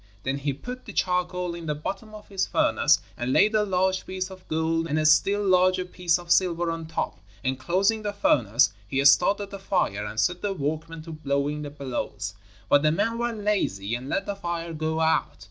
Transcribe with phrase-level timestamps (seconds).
[0.23, 4.07] Then he put the charcoal in the bottom of his furnace and laid a large
[4.07, 8.11] piece of gold and a still larger piece of silver on top, and closing the
[8.11, 12.33] furnace, he started the fire and set the workmen to blowing the bellows;
[12.67, 15.37] but the men were lazy and let the fire go out.